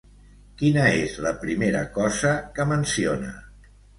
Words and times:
Quina 0.61 0.85
és 1.01 1.17
la 1.25 1.33
primera 1.43 1.83
cosa 1.99 2.33
que 2.57 2.67
menciona? 2.73 3.33